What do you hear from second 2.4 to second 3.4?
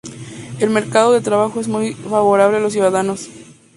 a los ciudadanos.